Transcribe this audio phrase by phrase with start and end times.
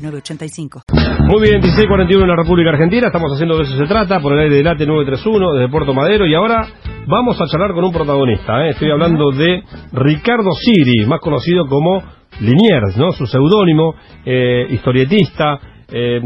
[0.00, 0.82] 906985.
[1.28, 4.40] Muy bien, 1641 en la República Argentina, estamos haciendo de eso se trata, por el
[4.40, 6.66] aire de Late 931 desde Puerto Madero y ahora
[7.06, 8.70] vamos a charlar con un protagonista, ¿eh?
[8.70, 12.02] estoy hablando de Ricardo Siri, más conocido como
[12.40, 13.12] Liniers, ¿no?
[13.12, 13.94] Su seudónimo,
[14.24, 15.58] eh, historietista,
[15.92, 16.20] eh,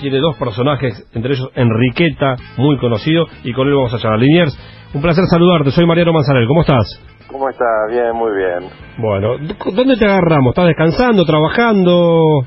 [0.00, 4.20] tiene dos personajes, entre ellos Enriqueta, muy conocido, y con él vamos a charlar.
[4.20, 4.56] Liniers,
[4.94, 6.86] un placer saludarte, soy Mariano Manzanel, ¿cómo estás?
[7.28, 7.90] ¿Cómo estás?
[7.90, 8.70] Bien, muy bien.
[8.98, 9.36] Bueno,
[9.74, 10.50] ¿dónde te agarramos?
[10.50, 12.46] ¿Estás descansando, trabajando?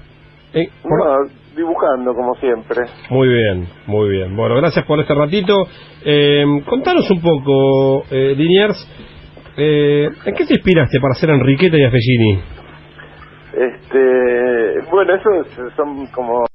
[0.56, 1.30] Eh, por...
[1.56, 2.86] dibujando como siempre.
[3.10, 4.36] Muy bien, muy bien.
[4.36, 5.68] Bueno, gracias por este ratito.
[6.04, 8.78] Eh, contanos un poco, eh, Liniers,
[9.58, 12.42] eh, ¿en qué te inspiraste para hacer Enriqueta y Affellini?
[13.54, 15.30] Este, bueno, eso
[15.76, 16.46] son como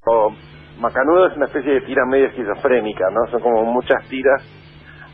[0.81, 3.31] Macanudo es una especie de tira media esquizofrénica, ¿no?
[3.31, 4.43] Son como muchas tiras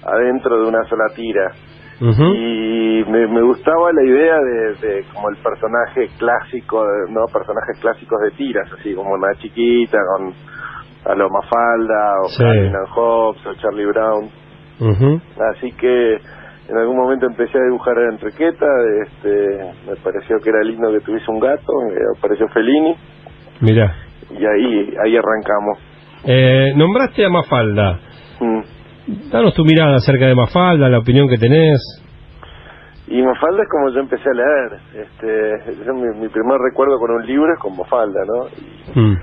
[0.05, 1.53] adentro de una sola tira.
[2.01, 8.21] Y me, me, gustaba la idea de, de, como el personaje clásico, no personajes clásicos
[8.21, 10.35] de tiras, así como una chiquita con
[11.11, 12.45] Aloma Falda o sí.
[12.95, 14.29] Hobbes o Charlie Brown.
[15.55, 16.19] Así que
[16.69, 18.67] en algún momento empecé a dibujar a Enriqueta,
[19.05, 22.95] este, me pareció que era lindo que tuviese un gato, me apareció Fellini.
[23.61, 23.95] Mira.
[24.31, 25.79] Y ahí, ahí arrancamos.
[26.25, 28.01] Eh, nombraste a Mafalda.
[28.41, 28.76] Mm.
[29.07, 31.81] Danos tu mirada acerca de Mafalda, la opinión que tenés.
[33.09, 34.81] Y Mafalda es como yo empecé a leer.
[34.95, 38.49] Este, es mi, mi, primer recuerdo con un libro es con Mafalda, ¿no?
[38.49, 39.17] Y, mm.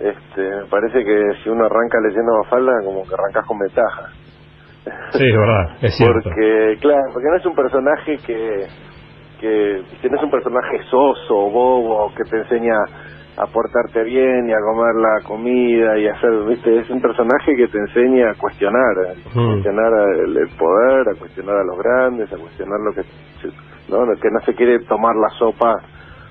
[0.00, 4.08] Este, me parece que si uno arranca leyendo Mafalda, como que arrancas con ventaja.
[5.12, 6.20] Sí, es verdad, es cierto.
[6.24, 8.66] Porque, claro, porque no es un personaje que,
[9.40, 12.74] que, que no es un personaje soso, bobo, que te enseña
[13.40, 17.56] a portarte bien y a comer la comida y a hacer, viste, es un personaje
[17.56, 19.52] que te enseña a cuestionar, a mm.
[19.52, 23.02] cuestionar el, el, poder, a cuestionar a los grandes, a cuestionar lo que,
[23.88, 25.74] no, lo que no se quiere tomar la sopa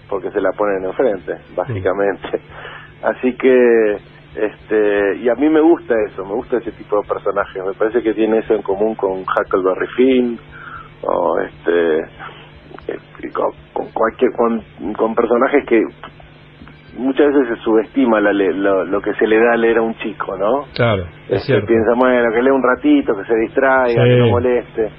[0.07, 2.27] porque se la ponen enfrente, básicamente.
[2.37, 3.05] Mm.
[3.05, 3.97] Así que,
[4.35, 8.03] este, y a mí me gusta eso, me gusta ese tipo de personajes, me parece
[8.03, 10.39] que tiene eso en común con Huckleberry Finn,
[11.01, 12.01] o este,
[13.33, 15.81] con, con cualquier, con, con personajes que
[16.97, 19.95] muchas veces se subestima la, lo, lo, que se le da a leer a un
[19.95, 20.65] chico, ¿no?
[20.75, 21.67] Claro, es cierto.
[21.67, 24.09] piensa, bueno, que lee un ratito, que se distraiga, sí.
[24.09, 24.89] que no moleste.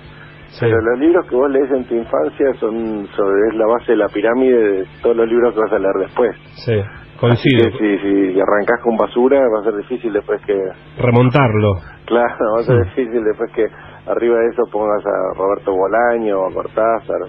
[0.48, 0.66] Sí.
[0.66, 3.98] Pero los libros que vos lees en tu infancia son sobre es la base de
[3.98, 6.36] la pirámide de todos los libros que vas a leer después.
[6.64, 6.74] Sí,
[7.20, 7.70] coincido.
[7.78, 10.58] si, si arrancás con basura va a ser difícil después que...
[10.98, 11.74] Remontarlo.
[12.04, 13.00] Claro, va a ser sí.
[13.02, 13.66] difícil después que
[14.10, 17.20] arriba de eso pongas a Roberto Bolaño o a Cortázar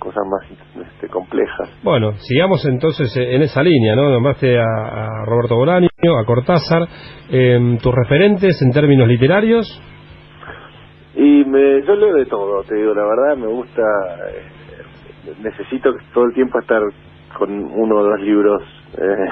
[0.00, 0.42] cosas más
[0.86, 1.29] este, complejas.
[1.90, 4.10] Bueno, sigamos entonces en esa línea, ¿no?
[4.10, 6.86] Nombraste a, a Roberto Bolaño, a Cortázar,
[7.28, 9.66] eh, tus referentes en términos literarios.
[11.16, 13.82] Y me, yo leo de todo, te digo, la verdad me gusta,
[14.30, 16.80] eh, necesito todo el tiempo estar
[17.36, 18.62] con uno o dos libros
[18.96, 19.28] eh,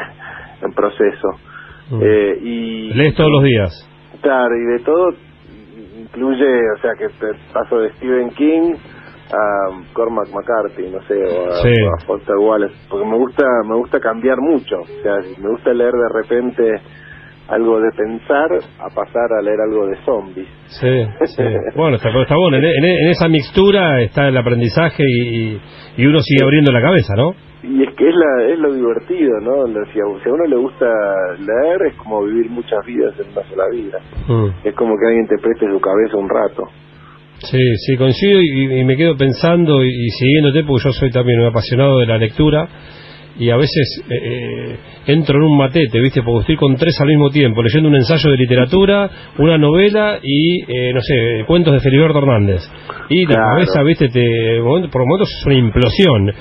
[0.62, 1.28] en proceso.
[1.92, 2.02] Mm.
[2.02, 3.88] Eh, y ¿Lees todos los días?
[4.20, 5.10] Claro, y de todo
[5.96, 7.06] incluye, o sea, que
[7.52, 8.74] paso de Stephen King
[9.32, 11.82] a Cormac McCarthy, no sé, o a, sí.
[11.82, 15.72] o a Foster Wallace, porque me gusta me gusta cambiar mucho, o sea, me gusta
[15.72, 16.80] leer de repente
[17.48, 20.48] algo de pensar a pasar a leer algo de zombies.
[20.66, 21.42] Sí, sí.
[21.74, 25.60] bueno, está, está bueno, en, en, en, esa mixtura está el aprendizaje y,
[25.96, 27.34] y uno sigue abriendo la cabeza, ¿no?
[27.62, 29.66] Y es que es, la, es lo divertido, ¿no?
[29.92, 30.86] Si a, si a uno le gusta
[31.38, 33.98] leer, es como vivir muchas vidas en una sola vida.
[34.28, 34.66] Mm.
[34.66, 36.64] Es como que alguien te preste su cabeza un rato.
[37.40, 41.40] Sí, sí, coincido y, y me quedo pensando y, y, siguiéndote porque yo soy también
[41.40, 42.68] un apasionado de la lectura
[43.38, 44.76] y a veces eh, eh,
[45.06, 46.22] entro en un matete, ¿viste?
[46.22, 49.08] Porque estoy con tres al mismo tiempo, leyendo un ensayo de literatura,
[49.38, 52.60] una novela y, eh, no sé, cuentos de Feliberto Hernández.
[53.08, 53.50] Y la Claro.
[53.52, 54.08] cabeza, ¿viste?
[54.08, 54.58] Te,
[54.90, 56.32] por momentos es una implosión.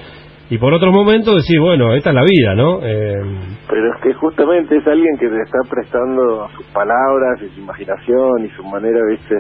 [0.50, 2.80] Y por otros momentos decís, bueno, esta es la vida, ¿no?
[2.82, 3.22] Eh,
[3.70, 8.46] Pero es que justamente es alguien que te está prestando sus palabras y su imaginación
[8.46, 9.36] y su manera, viste,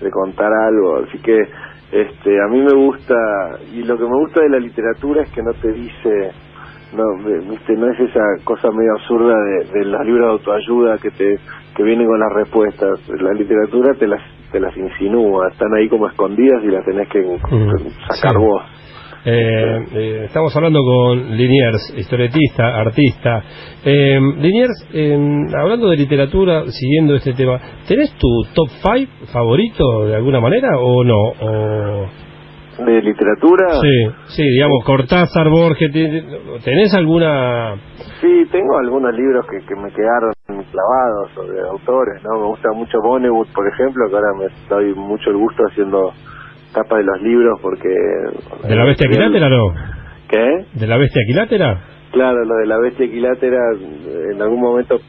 [0.00, 1.04] de contar algo.
[1.06, 1.38] Así que
[1.92, 3.14] este a mí me gusta,
[3.72, 6.30] y lo que me gusta de la literatura es que no te dice,
[6.96, 7.04] no
[7.50, 11.38] viste no es esa cosa medio absurda de, de los libros de autoayuda que te
[11.76, 13.08] que vienen con las respuestas.
[13.08, 14.20] La literatura te las
[14.52, 18.38] te las insinúa, están ahí como escondidas y las tenés que Mm, sacar sí.
[18.38, 18.62] vos.
[19.22, 23.42] Eh, eh, estamos hablando con Liniers, historietista, artista.
[23.84, 24.88] Eh, Liniers,
[25.58, 31.04] hablando de literatura, siguiendo este tema, ¿tenés tu top 5 favorito de alguna manera o
[31.04, 31.34] no?
[32.78, 33.74] ¿De literatura?
[33.82, 35.92] Sí, sí, digamos, Cortázar, Borges,
[36.64, 37.74] ¿tenés alguna...?
[38.22, 42.40] Sí, tengo algunos libros que, que me quedaron clavados sobre autores, ¿no?
[42.40, 46.10] Me gusta mucho Vonnegut, por ejemplo, que ahora me doy mucho el gusto haciendo
[46.72, 47.88] tapa de los libros porque...
[47.88, 49.74] ¿De la bestia equilátera no?
[50.28, 50.64] ¿Qué?
[50.74, 51.80] ¿De la bestia equilátera?
[52.12, 53.58] Claro, lo de la bestia equilátera
[54.32, 55.00] en algún momento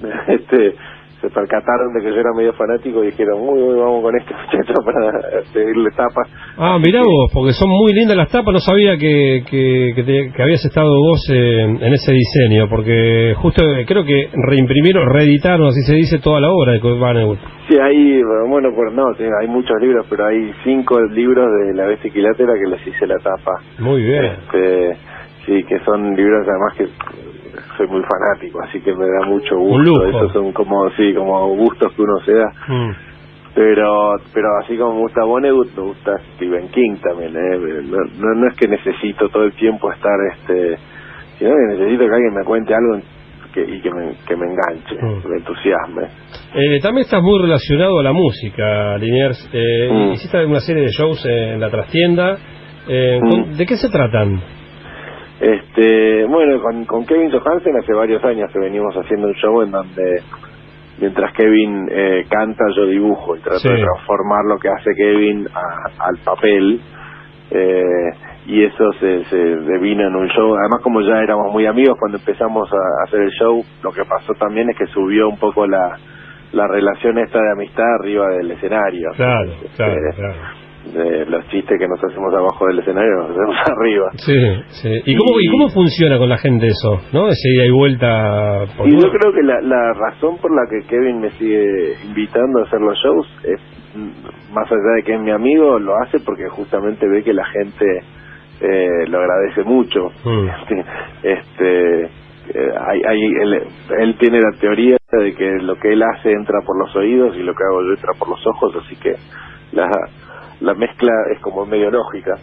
[0.28, 0.74] este
[1.20, 4.34] se percataron de que yo era medio fanático y dijeron, uy, uy vamos con este
[4.56, 6.28] muchacho para seguirle tapas.
[6.56, 10.64] Ah, mirá vos, porque son muy lindas las tapas, no sabía que, que, que, habías
[10.64, 16.18] estado vos en, ese diseño, porque justo eh, creo que reimprimieron, reeditaron, así se dice,
[16.18, 17.38] toda la obra de Vannegut.
[17.68, 19.08] Sí, hay, bueno, pues no,
[19.40, 23.60] hay muchos libros, pero hay cinco libros de la bestia que les hice la tapa.
[23.78, 24.24] Muy bien.
[24.24, 24.96] Este,
[25.44, 27.37] sí, que son libros además que
[27.76, 30.06] soy muy fanático, así que me da mucho gusto.
[30.06, 32.52] Esos son como, sí, como gustos que uno se da.
[32.68, 32.90] Mm.
[33.54, 37.34] Pero pero así como me gusta Vonnegut, me gusta Stephen King también.
[37.34, 37.82] ¿eh?
[38.18, 40.78] No, no, es que necesito todo el tiempo estar, este
[41.38, 43.00] sino que necesito que alguien me cuente algo
[43.54, 45.28] que, y que me, que me enganche, mm.
[45.28, 46.02] me entusiasme.
[46.54, 49.48] Eh, también estás muy relacionado a la música, Liniers.
[49.52, 50.12] Eh, mm.
[50.12, 52.36] Hiciste una serie de shows en la trastienda.
[52.88, 53.20] Eh,
[53.56, 54.40] ¿De qué se tratan?
[55.40, 59.70] Este, bueno, con, con Kevin Johansen hace varios años que venimos haciendo un show en
[59.70, 60.22] donde
[61.00, 65.48] mientras Kevin eh, canta yo dibujo y trato de transformar lo que hace Kevin
[65.98, 66.80] al papel
[67.50, 68.10] eh,
[68.46, 70.56] y eso se, se devino en un show.
[70.56, 74.32] Además como ya éramos muy amigos cuando empezamos a hacer el show lo que pasó
[74.40, 75.96] también es que subió un poco la
[76.50, 79.10] la relación esta de amistad arriba del escenario.
[79.14, 83.56] Claro, claro, eh, claro de los chistes que nos hacemos abajo del escenario nos hacemos
[83.76, 84.10] arriba.
[84.16, 84.34] Sí,
[84.82, 85.02] sí.
[85.04, 87.00] ¿Y, cómo, ¿Y cómo funciona con la gente eso?
[87.12, 87.28] ¿No?
[87.28, 88.64] Ese ida y vuelta.
[88.84, 92.62] y yo creo que la, la razón por la que Kevin me sigue invitando a
[92.64, 93.60] hacer los shows es,
[93.94, 97.44] mm, más allá de que es mi amigo, lo hace porque justamente ve que la
[97.46, 98.02] gente
[98.60, 100.08] eh, lo agradece mucho.
[100.24, 100.48] Mm.
[101.20, 103.62] Este, eh, hay, hay, él,
[103.98, 107.42] él tiene la teoría de que lo que él hace entra por los oídos y
[107.42, 109.14] lo que hago yo entra por los ojos, así que
[110.60, 112.36] la mezcla es como medio lógica.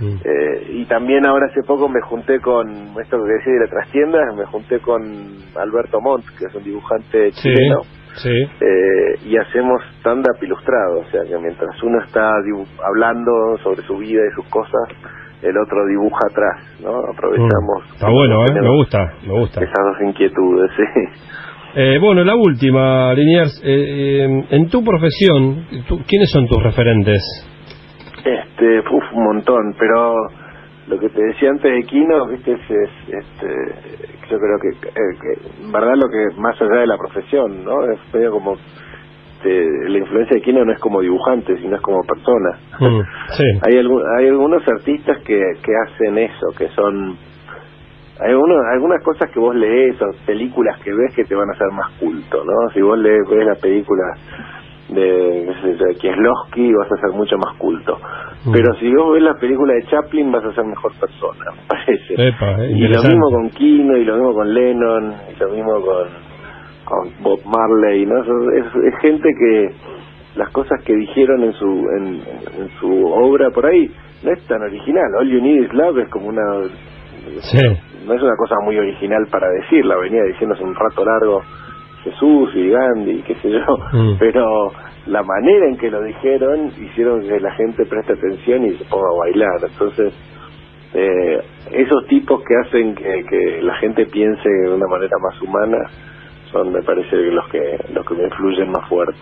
[0.00, 0.16] Mm.
[0.24, 2.66] Eh, y también ahora hace poco me junté con,
[3.00, 5.02] esto que decía de la trastienda, me junté con
[5.56, 7.82] Alberto Montt, que es un dibujante chileno,
[8.24, 12.30] eh, y hacemos stand-up ilustrado, o sea que mientras uno está
[12.84, 14.88] hablando sobre su vida y sus cosas,
[15.42, 16.98] el otro dibuja atrás, ¿no?
[17.10, 17.82] Aprovechamos.
[17.90, 17.94] Mm.
[17.94, 18.60] Está bueno, ¿eh?
[18.60, 19.60] Me gusta, me gusta.
[19.60, 20.82] Esas dos inquietudes, sí.
[21.74, 25.66] Eh, bueno, la última, Liniers, eh, en tu profesión,
[26.06, 27.22] ¿quiénes son tus referentes?
[28.24, 30.14] Este, uf, un montón, pero
[30.88, 33.48] lo que te decía antes de Kino, viste, es, este,
[34.30, 37.90] yo creo que, eh, que, en verdad lo que más allá de la profesión, ¿no?
[37.90, 38.56] Es medio como
[39.42, 42.58] este, la influencia de Kino no es como dibujante, sino es como persona.
[42.78, 43.44] Mm, sí.
[43.62, 47.16] hay, hay algunos artistas que, que hacen eso, que son
[48.20, 51.68] hay algunas cosas que vos lees o películas que ves que te van a hacer
[51.72, 52.70] más culto, ¿no?
[52.72, 54.04] Si vos lees, ves la película
[54.88, 55.46] de,
[55.84, 57.98] de Kieslowski vas a ser mucho más culto.
[58.44, 58.52] Mm.
[58.52, 62.14] Pero si vos ves la película de Chaplin vas a ser mejor persona, me parece.
[62.16, 66.08] Eh, y lo mismo con Kino, y lo mismo con Lennon, y lo mismo con,
[66.84, 68.20] con Bob Marley, ¿no?
[68.20, 69.70] Es, es, gente que
[70.36, 72.06] las cosas que dijeron en su en,
[72.60, 73.90] en, su obra por ahí
[74.22, 75.14] no es tan original.
[75.18, 76.42] All You Need Is Love es como una...
[78.06, 81.42] No es una cosa muy original para decirla, venía diciéndose un rato largo
[82.04, 84.18] Jesús y Gandhi, qué sé yo, mm.
[84.18, 84.72] pero
[85.06, 89.08] la manera en que lo dijeron hicieron que la gente preste atención y se ponga
[89.08, 89.60] a bailar.
[89.70, 90.14] Entonces,
[90.94, 91.42] eh,
[91.72, 95.78] esos tipos que hacen que, que la gente piense de una manera más humana
[96.50, 99.18] son, me parece, los que los que me influyen más fuerte.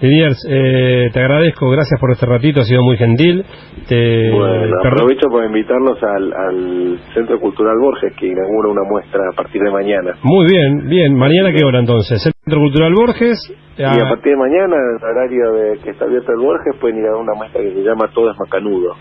[0.00, 3.44] Didiers, eh, te agradezco, gracias por este ratito, ha sido muy gentil.
[3.88, 4.30] Te...
[4.30, 9.62] Bueno, aprovecho para invitarlos al, al, Centro Cultural Borges, que inaugura una muestra a partir
[9.62, 10.12] de mañana.
[10.22, 11.14] Muy bien, bien.
[11.14, 12.22] ¿Mañana qué hora entonces?
[12.22, 13.38] Centro Cultural Borges.
[13.78, 16.98] Y a partir de mañana, en el horario de que está abierto el Borges, pueden
[16.98, 18.94] ir a una muestra que se llama Todo es Macanudo.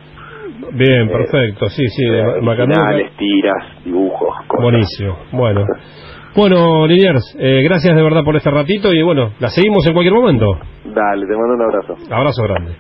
[0.73, 2.75] Bien, eh, perfecto, sí, sí, eh, Macanudo.
[3.17, 4.63] tiras, dibujos, cosas.
[4.63, 5.65] Buenísimo, bueno.
[6.35, 10.13] Bueno, Liniers, eh, gracias de verdad por este ratito y bueno, la seguimos en cualquier
[10.13, 10.45] momento.
[10.83, 11.95] Dale, te mando un abrazo.
[12.13, 12.75] Abrazo grande.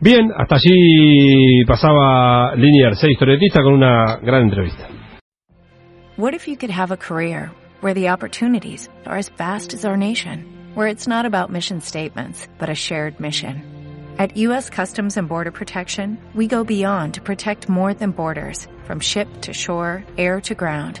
[0.00, 4.88] Bien, hasta allí pasaba Liniers, historietista con una gran entrevista.
[6.16, 9.96] What if you could have a career where the opportunities are as vast as our
[9.96, 13.62] nation, where it's not about mission statements, but a shared mission?
[14.18, 14.68] At U.S.
[14.68, 18.66] Customs and Border Protection, we go beyond to protect more than borders.
[18.86, 21.00] From ship to shore, air to ground,